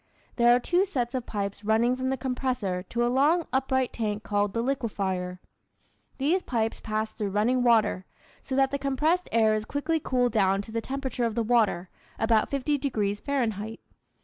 [0.37, 4.23] There are two sets of pipes running from the compressor to a long upright tank
[4.23, 5.37] called the liquefier.
[6.17, 8.07] These pipes pass through running water,
[8.41, 11.89] so that the compressed air is quickly cooled down to the temperature of the water
[12.17, 13.79] (about 50 degrees Fahrenheit).